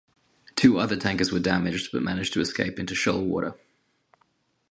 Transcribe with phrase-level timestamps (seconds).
[0.55, 3.53] Two other tankers were damaged but managed to escape into shoal water.